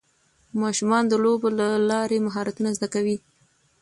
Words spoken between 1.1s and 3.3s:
لوبو له لارې مهارتونه زده کوي